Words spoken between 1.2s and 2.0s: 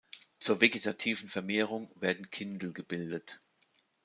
Vermehrung